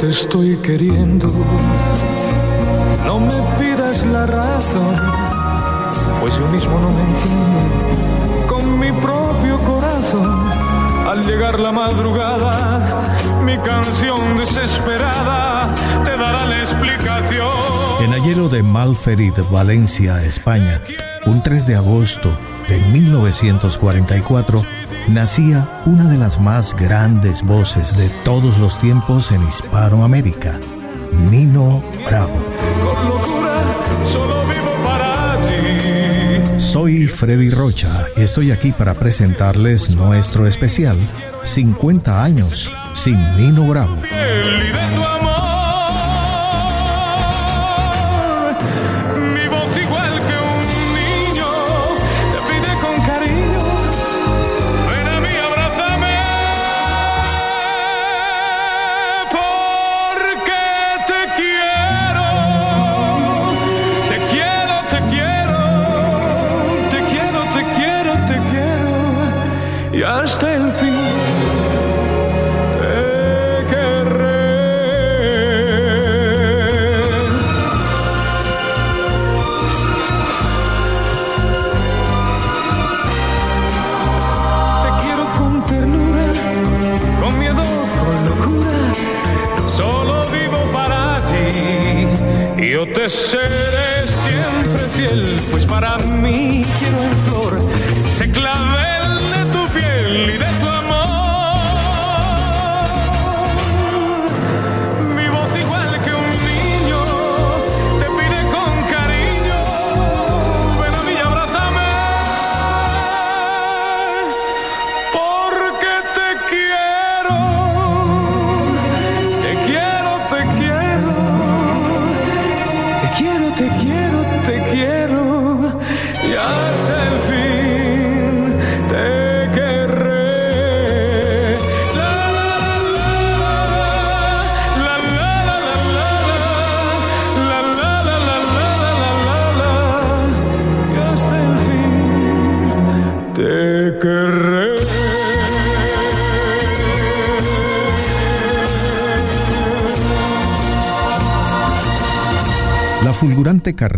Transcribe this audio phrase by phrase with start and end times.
[0.00, 1.28] te estoy queriendo.
[3.04, 4.94] No me pidas la razón,
[6.20, 10.50] pues yo mismo no me entiendo con mi propio corazón.
[11.06, 12.80] Al llegar la madrugada,
[13.44, 17.50] mi canción desesperada te dará la explicación.
[18.00, 20.80] En Ayero de Malferit, Valencia, España,
[21.26, 22.32] un 3 de agosto
[22.68, 24.62] de 1944,
[25.08, 30.60] nacía una de las más grandes voces de todos los tiempos en Hispanoamérica,
[31.30, 32.36] Nino Bravo.
[36.56, 40.96] Soy Freddy Rocha y estoy aquí para presentarles nuestro especial
[41.42, 43.96] 50 años sin Nino Bravo.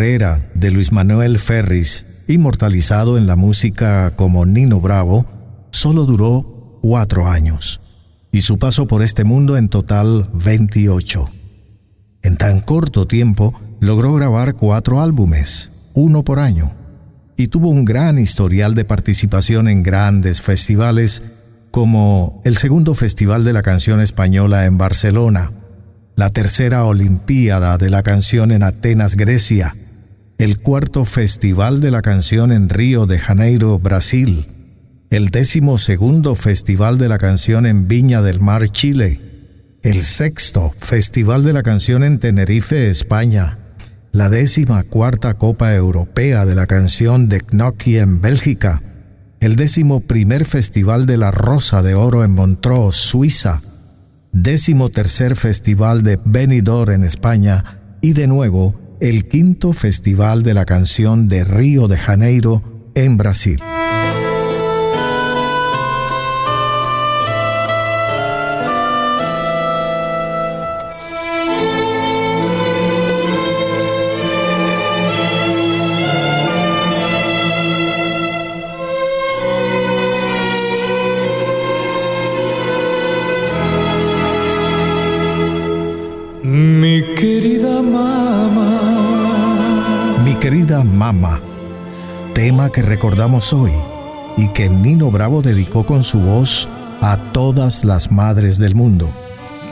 [0.02, 5.26] De Luis Manuel Ferris, inmortalizado en la música como Nino Bravo,
[5.70, 7.80] solo duró cuatro años,
[8.32, 11.30] y su paso por este mundo en total 28.
[12.24, 16.72] En tan corto tiempo logró grabar cuatro álbumes, uno por año,
[17.36, 21.22] y tuvo un gran historial de participación en grandes festivales
[21.70, 25.52] como el segundo Festival de la Canción Española en Barcelona,
[26.16, 29.76] la tercera Olimpiada de la Canción en Atenas, Grecia,
[30.42, 34.48] el cuarto Festival de la Canción en Río de Janeiro, Brasil,
[35.08, 39.20] el décimo segundo Festival de la Canción en Viña del Mar, Chile,
[39.82, 43.56] el sexto Festival de la Canción en Tenerife, España,
[44.10, 48.82] la décima cuarta Copa Europea de la Canción de Gnocchi en Bélgica,
[49.38, 53.62] el décimo primer Festival de la Rosa de Oro en Montreux, Suiza,
[54.32, 60.64] décimo tercer Festival de Benidorm en España y de nuevo el quinto Festival de la
[60.64, 62.62] Canción de Río de Janeiro
[62.94, 63.60] en Brasil.
[92.35, 93.73] Tema que recordamos hoy
[94.37, 96.69] y que Nino Bravo dedicó con su voz
[97.00, 99.11] a todas las madres del mundo.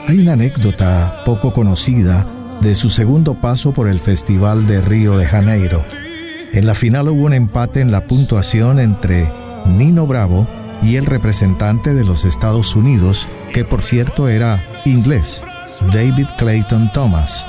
[0.07, 2.25] Hay una anécdota poco conocida
[2.61, 5.83] de su segundo paso por el Festival de Río de Janeiro.
[6.53, 9.31] En la final hubo un empate en la puntuación entre
[9.65, 10.47] Nino Bravo
[10.83, 15.41] y el representante de los Estados Unidos, que por cierto era inglés,
[15.91, 17.47] David Clayton Thomas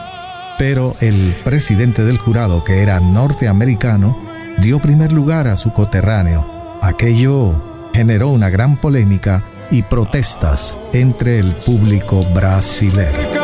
[0.62, 4.16] pero el presidente del jurado, que era norteamericano,
[4.58, 6.78] dio primer lugar a su coterráneo.
[6.80, 9.42] Aquello generó una gran polémica
[9.72, 13.41] y protestas entre el público brasileño.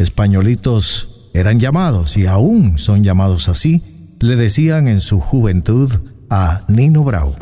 [0.00, 5.90] Españolitos eran llamados y aún son llamados así, le decían en su juventud
[6.28, 7.36] a Nino Bravo.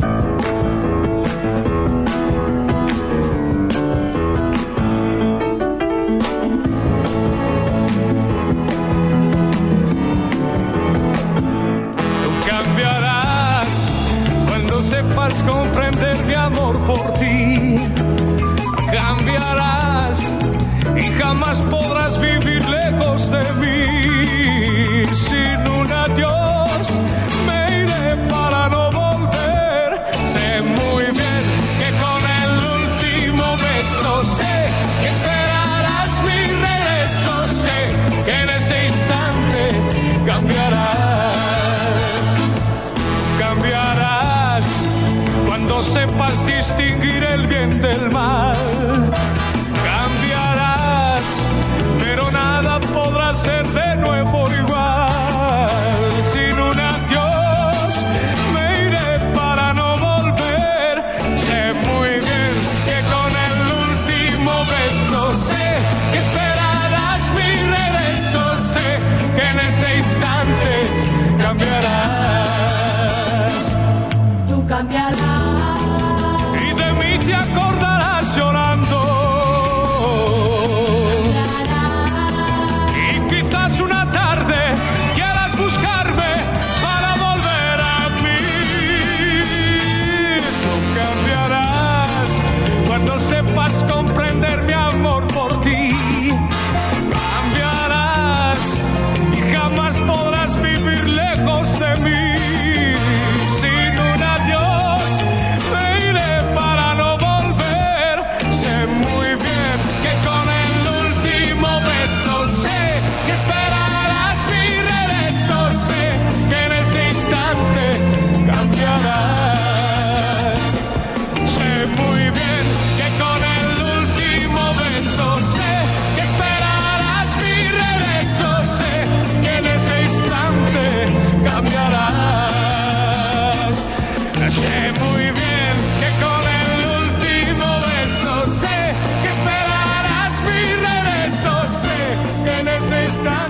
[53.38, 53.77] said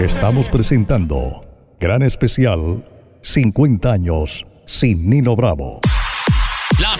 [0.09, 1.43] Estamos presentando
[1.79, 2.83] Gran Especial
[3.21, 5.81] 50 años sin Nino Bravo.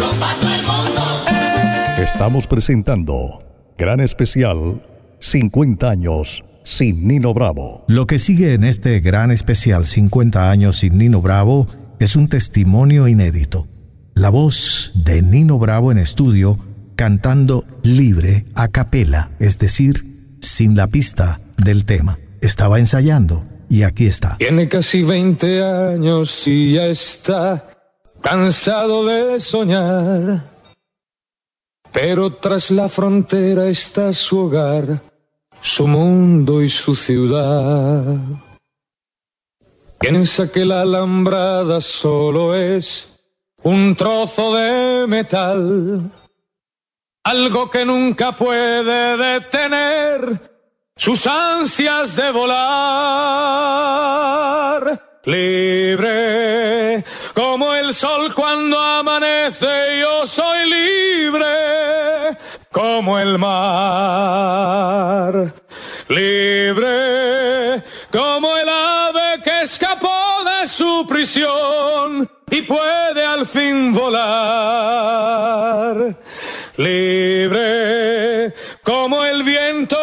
[2.03, 3.43] Estamos presentando
[3.77, 4.81] Gran Especial
[5.19, 7.85] 50 años sin Nino Bravo.
[7.89, 11.67] Lo que sigue en este gran especial 50 años sin Nino Bravo
[11.99, 13.67] es un testimonio inédito.
[14.15, 16.57] La voz de Nino Bravo en estudio
[16.95, 22.21] cantando libre a capela, es decir, sin la pista del tema.
[22.41, 24.37] Estaba ensayando y aquí está.
[24.37, 27.67] Tiene casi 20 años y ya está
[28.23, 30.58] cansado de soñar
[31.93, 35.01] pero tras la frontera está su hogar,
[35.61, 38.05] su mundo y su ciudad.
[39.99, 43.13] Piensa que la alambrada solo es
[43.63, 46.11] un trozo de metal,
[47.25, 50.41] algo que nunca puede detener
[50.97, 52.59] sus ansias de volar.
[55.25, 57.05] Libre
[57.35, 61.78] como el sol cuando amanece, yo soy libre
[62.71, 64.59] como el mar.
[66.09, 70.09] Libre como el ave que escapó
[70.45, 75.37] de su prisión y puede al fin volar.
[76.77, 79.98] Libre como el viento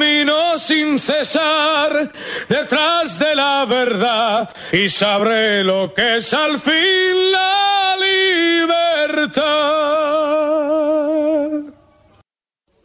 [0.00, 2.10] camino sin cesar
[2.48, 9.44] detrás de la verdad y sabré lo que es al fin la libertad.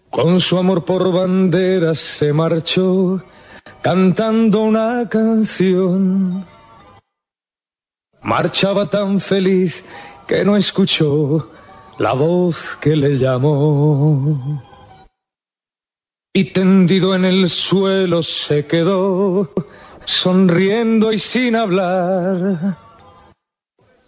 [0.10, 3.24] Con su amor por banderas se marchó
[3.82, 6.46] cantando una canción.
[8.22, 9.86] Marchaba tan feliz
[10.28, 11.50] que no escuchó
[11.98, 14.75] la voz que le llamó
[16.36, 19.54] y tendido en el suelo se quedó,
[20.04, 22.76] sonriendo y sin hablar.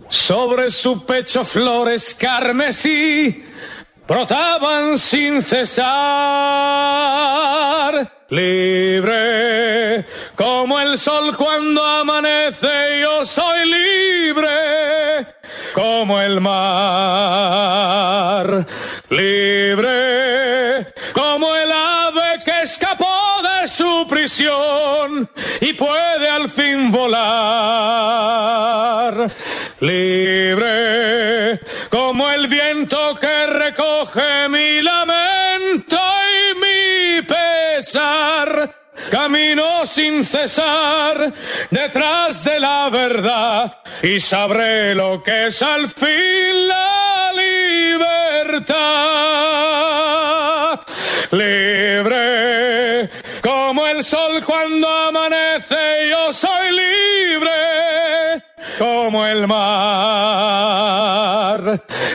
[0.09, 3.45] Sobre su pecho flores carmesí
[4.05, 5.85] brotaban sin cesar.
[8.29, 10.05] Libre
[10.35, 14.49] como el sol cuando amanece, yo soy libre
[15.73, 17.87] como el mar.
[19.09, 19.96] Libre
[25.61, 27.17] y puede al fin volar.
[29.79, 31.59] Libre
[31.89, 35.99] como el viento que recoge mi lamento
[36.39, 38.73] y mi pesar.
[39.11, 41.31] Camino sin cesar
[41.69, 48.77] detrás de la verdad y sabré lo que es al fin la libertad.
[51.31, 53.09] Libre
[54.07, 57.51] sol cuando amanece, yo soy libre
[58.79, 60.77] como el mar.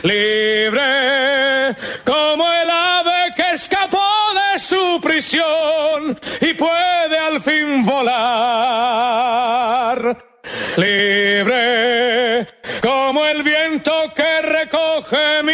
[0.01, 3.99] Libre como el ave que escapó
[4.33, 8.17] de su prisión y puede al fin volar.
[10.77, 12.47] Libre
[12.81, 15.52] como el viento que recoge mi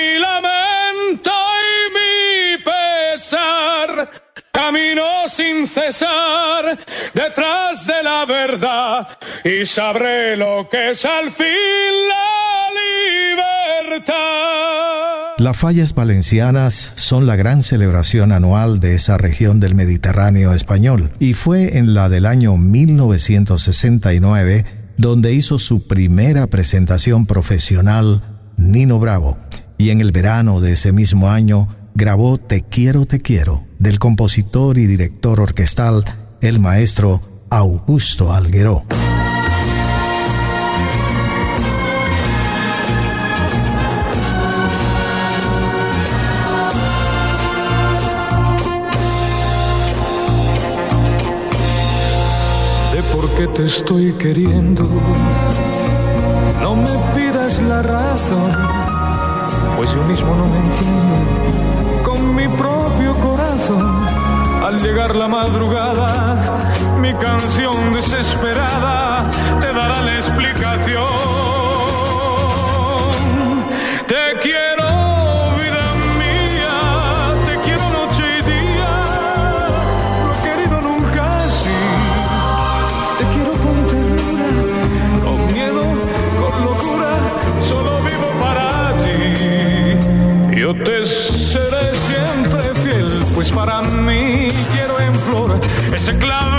[4.70, 6.78] camino sin cesar
[7.16, 9.08] detrás de la verdad
[9.44, 11.48] y sabré lo que es al fin
[12.08, 14.14] la libertad.
[15.40, 21.34] Las fallas valencianas son la gran celebración anual de esa región del Mediterráneo español y
[21.34, 24.66] fue en la del año 1969
[24.98, 28.22] donde hizo su primera presentación profesional
[28.56, 29.40] Nino Bravo
[29.80, 34.78] y en el verano de ese mismo año grabó Te quiero, te quiero del compositor
[34.78, 36.04] y director orquestal,
[36.42, 38.84] el maestro Augusto Algueró.
[52.94, 54.84] De por qué te estoy queriendo,
[56.62, 58.52] no me pidas la razón,
[59.78, 61.69] pues yo mismo no me entiendo
[62.40, 64.08] mi propio corazón.
[64.66, 66.14] Al llegar la madrugada,
[67.02, 69.30] mi canción desesperada
[69.60, 71.10] te dará la explicación.
[74.12, 74.90] Te quiero,
[75.60, 75.86] vida
[76.22, 76.76] mía,
[77.48, 78.92] te quiero noche y día.
[80.24, 81.82] No he querido nunca así.
[83.18, 84.50] Te quiero con ternura,
[85.26, 85.84] con miedo,
[86.40, 87.12] con locura.
[87.70, 88.68] Solo vivo para
[89.04, 90.58] ti.
[90.58, 91.39] Yo te sé
[93.52, 94.50] para mí.
[94.74, 95.60] Quiero en flor
[95.94, 96.59] ese clavo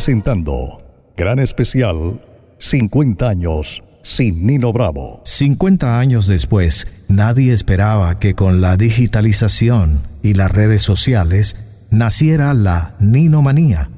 [0.00, 0.78] presentando
[1.14, 2.22] Gran Especial
[2.58, 5.20] 50 años sin Nino Bravo.
[5.26, 11.54] 50 años después, nadie esperaba que con la digitalización y las redes sociales
[11.90, 13.90] naciera la Ninomanía.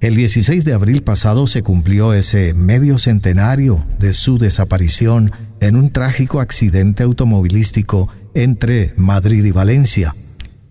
[0.00, 5.32] El 16 de abril pasado se cumplió ese medio centenario de su desaparición
[5.62, 10.14] en un trágico accidente automovilístico entre Madrid y Valencia.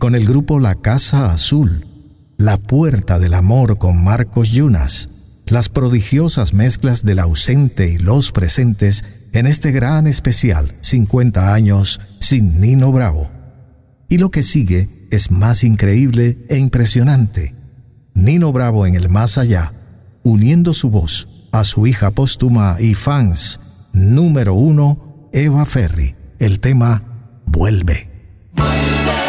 [0.03, 1.87] Con el grupo La Casa Azul.
[2.37, 5.09] La Puerta del Amor con Marcos Yunas.
[5.47, 12.61] Las prodigiosas mezclas del ausente y los presentes en este gran especial 50 años sin
[12.61, 13.31] Nino Bravo.
[14.09, 17.55] Y lo que sigue es más increíble e impresionante.
[18.13, 19.73] Nino Bravo en el más allá,
[20.25, 23.61] uniendo su voz a su hija póstuma y fans
[23.93, 26.17] número uno, Eva Ferry.
[26.41, 27.05] El tema
[27.47, 28.11] Vuelve.
[28.57, 29.22] La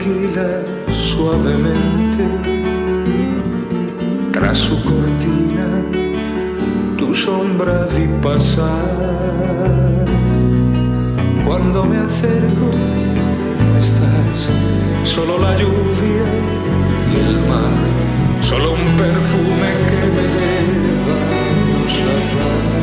[0.00, 2.24] tranquila, suavemente.
[4.32, 5.82] Tras su cortina,
[6.96, 10.06] tu sombra vi pasar.
[11.46, 12.70] Cuando me acerco,
[13.66, 14.50] no estás,
[15.04, 16.26] solo la lluvia
[17.12, 21.16] y el mar, solo un perfume que me lleva
[22.00, 22.79] atrás.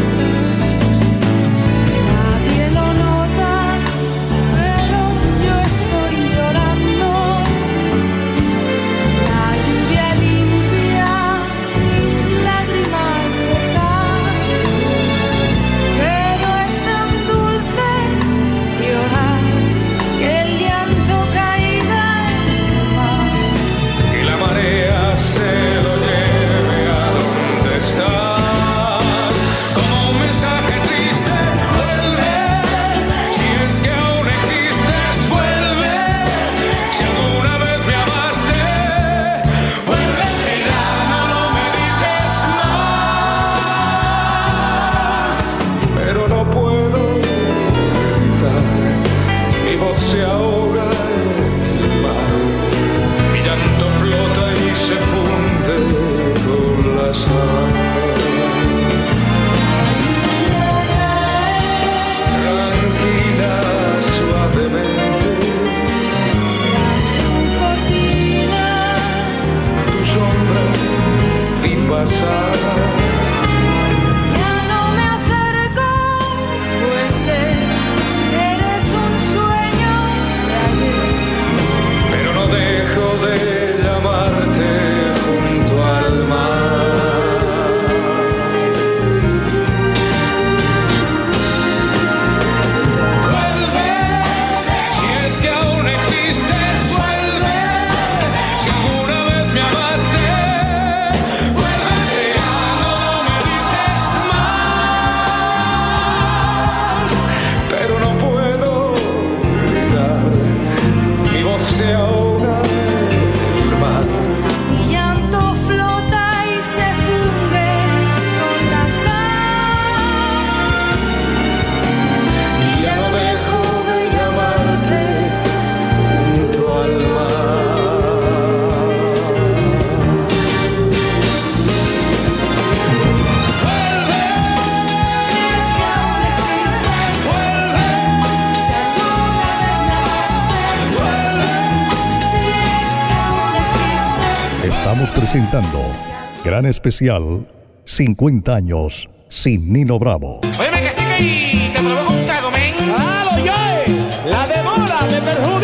[146.67, 147.47] Especial
[147.85, 150.41] 50 años sin Nino Bravo.
[150.59, 152.73] Óyeme que sí que y te provoca un trago, men.
[152.75, 153.83] ¡Claro, ya!
[154.25, 155.56] La demora me perjudica.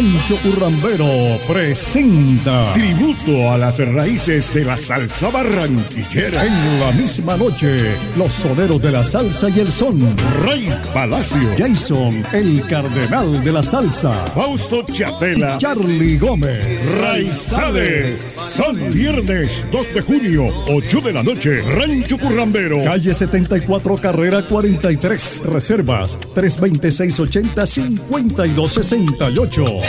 [0.00, 6.46] Rancho Currambero presenta tributo a las raíces de la salsa barranquillera.
[6.46, 10.00] En la misma noche, los soneros de la salsa y el son.
[10.42, 14.24] Rey Palacio, Jason, el cardenal de la salsa.
[14.34, 16.64] Fausto Chatela, Charlie Gómez,
[17.02, 18.38] Raizales.
[18.56, 22.82] Son viernes 2 de junio, 8 de la noche, Rancho Currambero.
[22.84, 25.42] Calle 74, carrera 43.
[25.44, 26.18] Reservas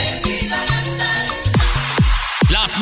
[0.02, 0.48] 326-80-5268.
[0.48, 0.81] Las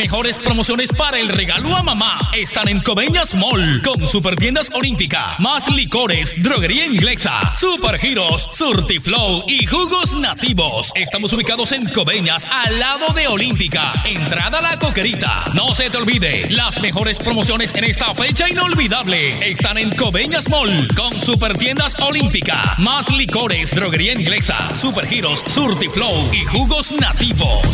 [0.00, 5.68] mejores promociones para el regalo a mamá están en Coveñas Mall con Supertiendas Olímpica, más
[5.68, 10.90] licores, droguería inglesa, supergiros, surtiflow y jugos nativos.
[10.94, 15.44] Estamos ubicados en Coveñas al lado de Olímpica, entrada a la coquerita.
[15.52, 20.88] No se te olvide, las mejores promociones en esta fecha inolvidable están en Coveñas Mall
[20.96, 27.66] con Supertiendas Olímpica, más licores, droguería inglesa, supergiros, surtiflow y jugos nativos.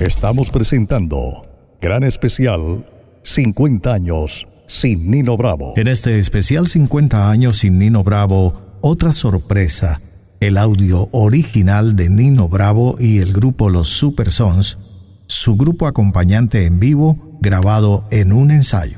[0.00, 1.46] Estamos presentando
[1.78, 2.86] Gran Especial
[3.22, 5.74] 50 años sin Nino Bravo.
[5.76, 10.00] En este especial 50 años sin Nino Bravo, otra sorpresa,
[10.40, 14.78] el audio original de Nino Bravo y el grupo Los Super Sons,
[15.26, 18.96] su grupo acompañante en vivo grabado en un ensayo.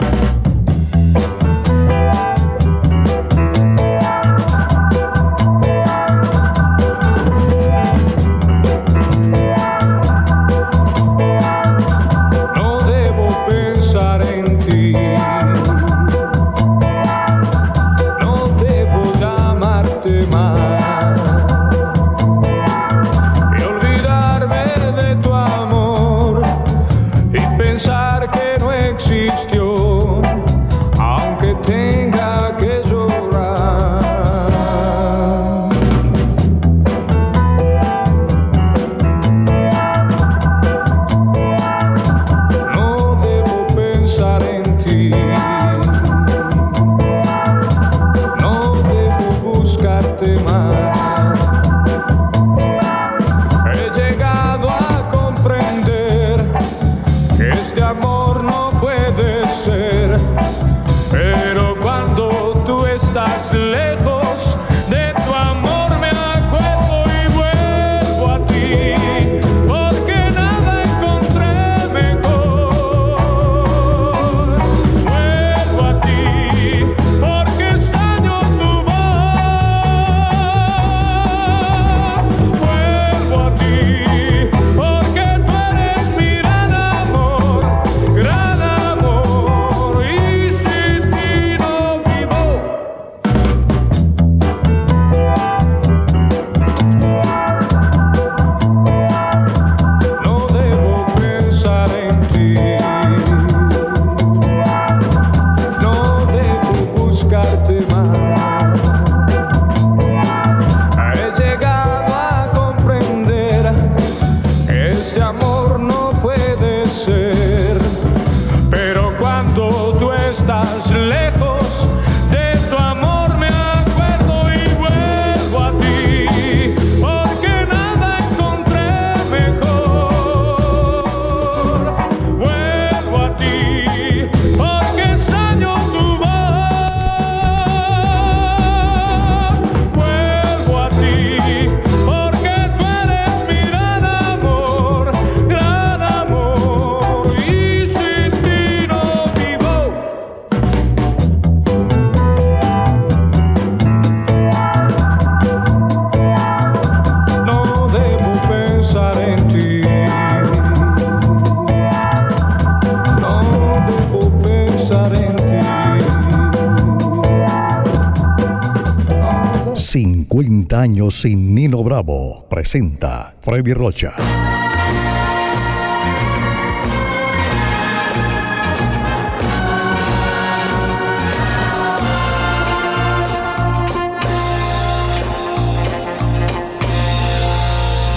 [171.82, 174.14] Bravo presenta Freddy Rocha.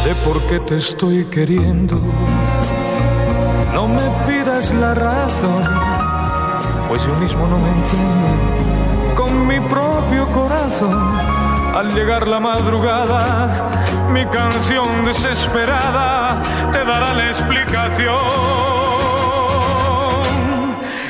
[0.03, 1.95] De por qué te estoy queriendo,
[3.73, 5.63] no me pidas la razón,
[6.87, 9.15] pues yo mismo no me entiendo.
[9.15, 11.34] Con mi propio corazón.
[11.75, 13.69] Al llegar la madrugada,
[14.09, 18.15] mi canción desesperada te dará la explicación.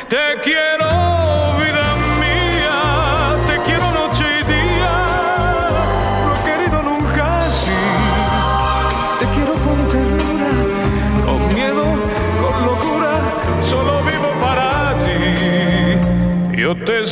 [0.10, 0.90] Te quiero,
[1.62, 1.88] vida
[2.20, 2.78] mía,
[3.46, 4.94] te quiero noche y día,
[6.26, 7.84] no he querido nunca así.
[9.20, 10.52] Te quiero con ternura,
[11.26, 11.86] con miedo,
[12.42, 13.14] con locura,
[13.62, 16.58] solo vivo para ti.
[16.58, 17.06] Yo te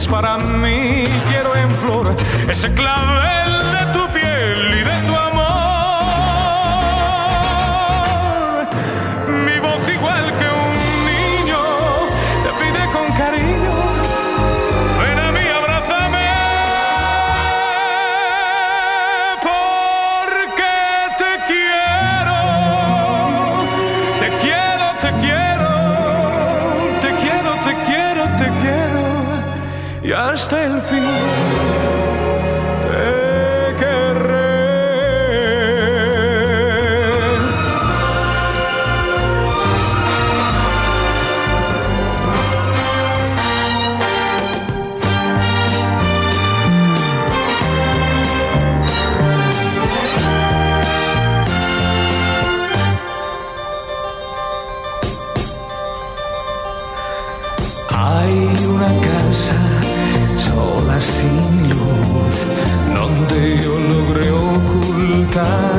[0.00, 1.04] es para mí.
[1.28, 2.16] Quiero en flor
[2.48, 3.59] ese clavel
[65.30, 65.69] 가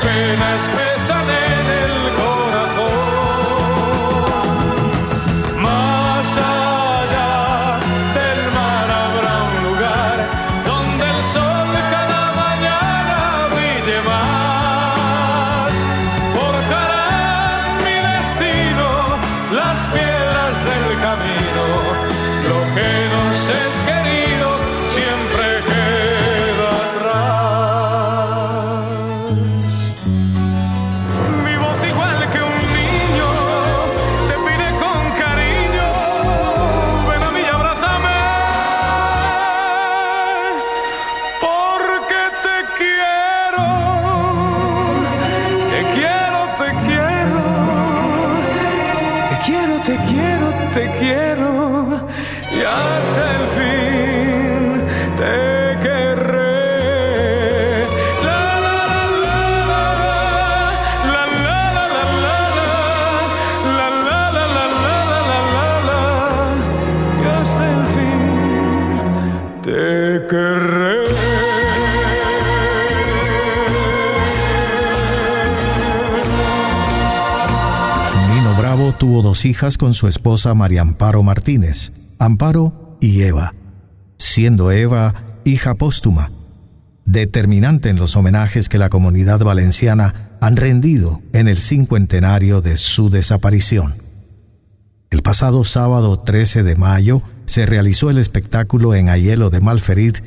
[0.00, 1.07] pain as best.
[79.44, 83.54] Hijas con su esposa María Amparo Martínez, Amparo y Eva,
[84.16, 85.14] siendo Eva
[85.44, 86.30] hija póstuma,
[87.04, 93.10] determinante en los homenajes que la comunidad valenciana han rendido en el cincuentenario de su
[93.10, 93.94] desaparición.
[95.10, 100.18] El pasado sábado 13 de mayo se realizó el espectáculo en Ayelo de Malferit,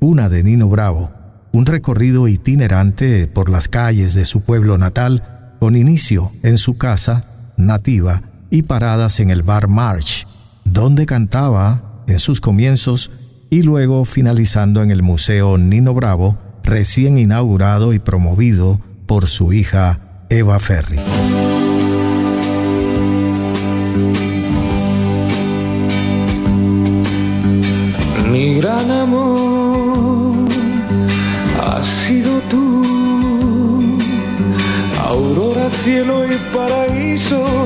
[0.00, 1.12] una de Nino Bravo,
[1.52, 7.24] un recorrido itinerante por las calles de su pueblo natal, con inicio en su casa
[7.58, 10.26] nativa y paradas en el bar March,
[10.64, 13.10] donde cantaba en sus comienzos
[13.48, 20.00] y luego finalizando en el Museo Nino Bravo, recién inaugurado y promovido por su hija
[20.28, 20.98] Eva Ferri.
[28.30, 30.48] Mi gran amor
[31.66, 33.98] has sido tú,
[35.04, 37.59] aurora, cielo y paraíso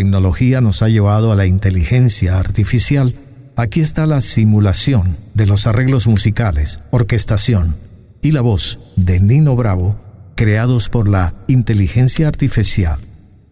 [0.00, 3.14] tecnología nos ha llevado a la inteligencia artificial,
[3.54, 7.76] aquí está la simulación de los arreglos musicales, orquestación
[8.22, 10.00] y la voz de Nino Bravo,
[10.36, 12.98] creados por la inteligencia artificial.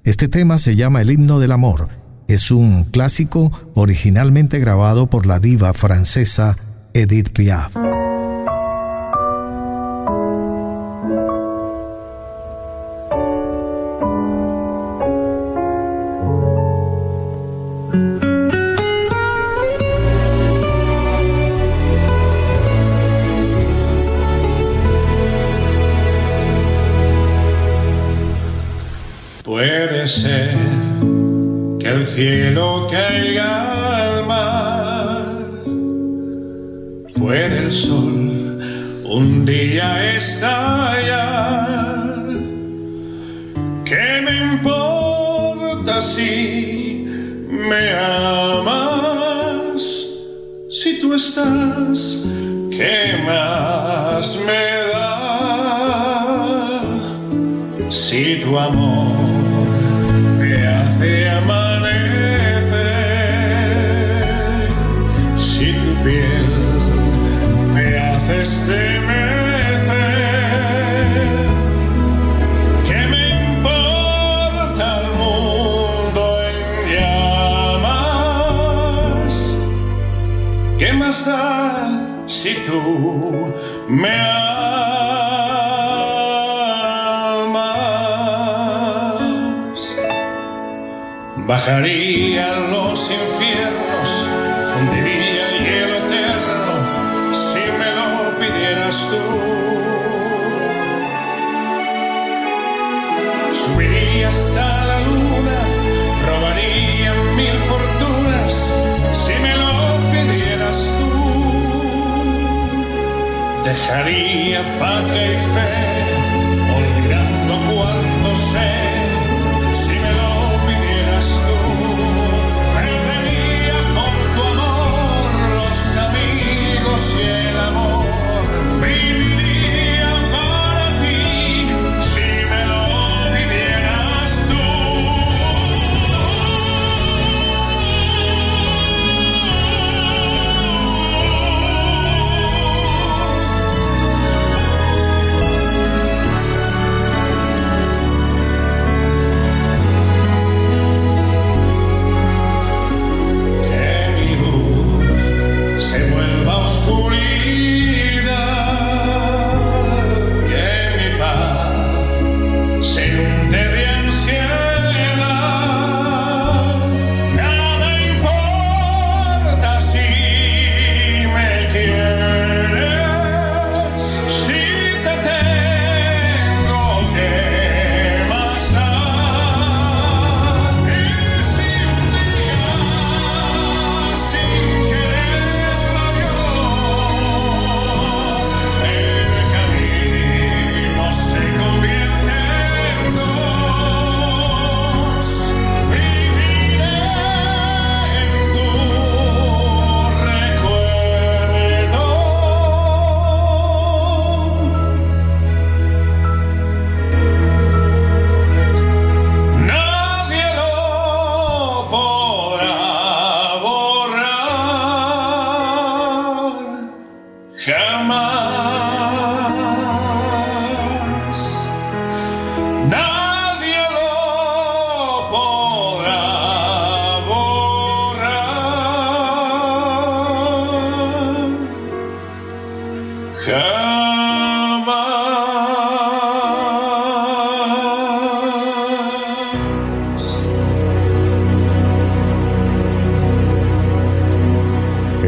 [0.05, 1.91] Este tema se llama El himno del amor.
[2.29, 6.57] Es un clásico originalmente grabado por la diva francesa
[6.95, 7.77] Edith Piaf.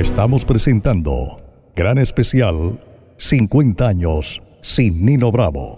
[0.00, 1.36] Estamos presentando
[1.76, 2.80] Gran Especial
[3.18, 5.74] 50 años sin Nino Bravo.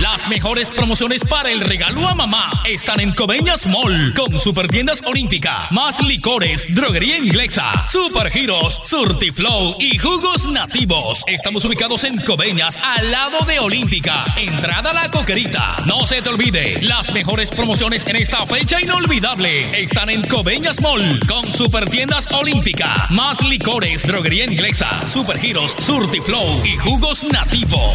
[0.00, 5.68] Las mejores promociones para el regalo a mamá están en Coveñas Mall con Supertiendas Olímpica,
[5.70, 11.24] más licores, droguería inglesa, supergiros, surtiflow y jugos nativos.
[11.26, 14.22] Estamos ubicados en Coveñas, al lado de Olímpica.
[14.36, 15.76] Entrada la coquerita.
[15.86, 21.20] No se te olvide, las mejores promociones en esta fecha inolvidable están en Coveñas Mall
[21.26, 27.94] con Supertiendas Olímpica, más licores, droguería inglesa, supergiros, surtiflow y jugos nativos.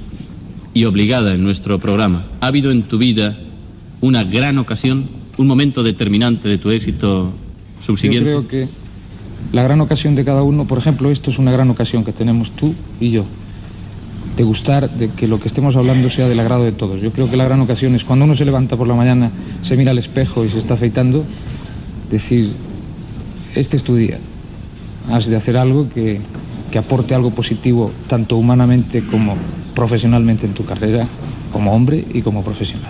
[0.75, 2.27] y obligada en nuestro programa.
[2.41, 3.39] ¿Ha habido en tu vida
[4.01, 7.33] una gran ocasión, un momento determinante de tu éxito
[7.81, 8.31] subsiguiente?
[8.31, 8.69] Yo creo que
[9.51, 12.51] la gran ocasión de cada uno, por ejemplo, esto es una gran ocasión que tenemos
[12.51, 13.25] tú y yo,
[14.37, 17.01] de gustar de que lo que estemos hablando sea del agrado de todos.
[17.01, 19.29] Yo creo que la gran ocasión es cuando uno se levanta por la mañana,
[19.61, 21.25] se mira al espejo y se está afeitando,
[22.09, 22.53] decir,
[23.55, 24.17] este es tu día.
[25.11, 26.21] Has de hacer algo que,
[26.71, 29.35] que aporte algo positivo, tanto humanamente como
[29.75, 31.07] profesionalmente en tu carrera,
[31.51, 32.89] como hombre y como profesional.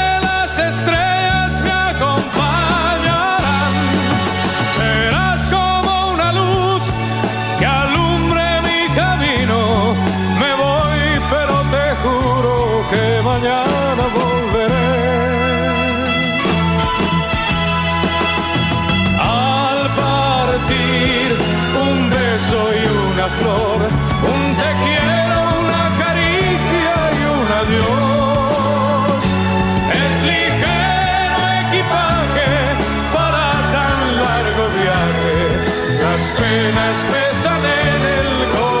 [23.39, 23.79] flor,
[24.33, 29.23] un te quiero, una caricia y un adiós.
[30.03, 32.51] Es ligero equipaje
[33.15, 35.37] para tan largo viaje,
[36.03, 38.80] las penas pesan en el corazón.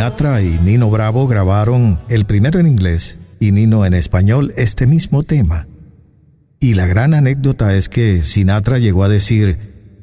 [0.00, 5.24] Sinatra y Nino Bravo grabaron el primero en inglés y Nino en español este mismo
[5.24, 5.66] tema.
[6.58, 9.58] Y la gran anécdota es que Sinatra llegó a decir,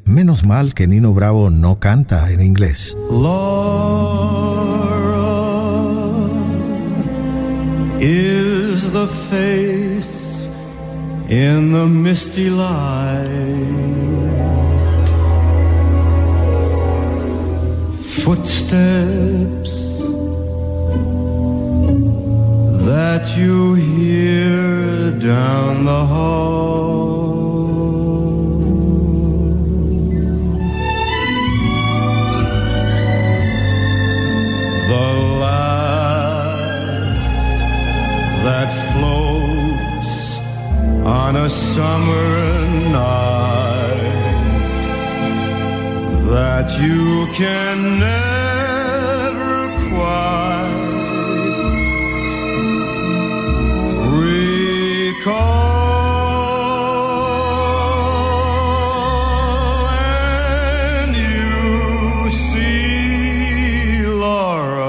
[0.06, 2.95] menos mal que Nino Bravo no canta en inglés.
[8.00, 10.48] is the face
[11.28, 13.58] in the misty light.
[22.88, 27.27] That you hear down the hall.
[34.91, 35.09] The
[35.43, 36.88] light
[38.47, 40.11] that floats
[41.05, 42.31] on a summer
[43.01, 44.17] night
[46.31, 49.57] that you can never
[49.89, 50.57] quite
[55.28, 55.67] recall.
[61.03, 64.82] And you see Laura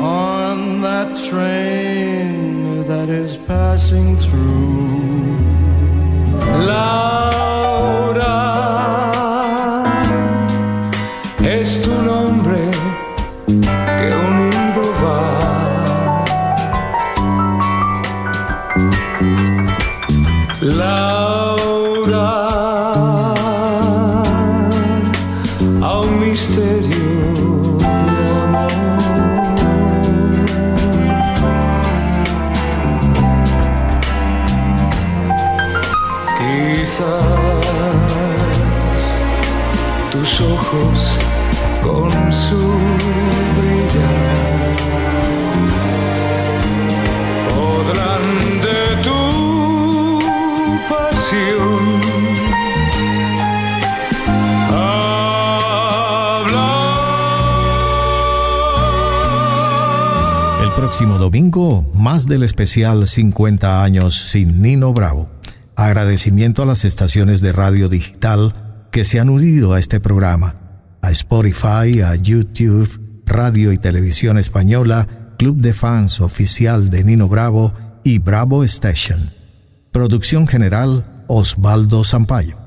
[0.00, 5.38] on that train that is passing through.
[6.66, 7.03] Laura
[20.64, 21.23] Laura
[60.94, 65.28] próximo domingo, más del especial 50 años sin Nino Bravo.
[65.74, 70.54] Agradecimiento a las estaciones de radio digital que se han unido a este programa,
[71.02, 77.74] a Spotify, a YouTube, Radio y Televisión Española, Club de Fans Oficial de Nino Bravo
[78.04, 79.32] y Bravo Station.
[79.90, 82.58] Producción general Osvaldo Zampayo.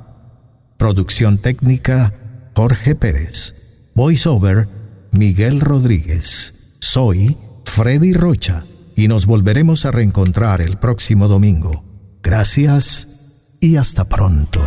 [0.76, 2.14] Producción técnica
[2.54, 3.56] Jorge Pérez.
[3.96, 4.68] Voiceover
[5.14, 6.76] Miguel Rodríguez.
[6.82, 7.38] Soy
[7.68, 8.66] Freddy Rocha
[8.96, 11.84] y nos volveremos a reencontrar el próximo domingo.
[12.24, 13.08] Gracias
[13.60, 14.62] y hasta pronto.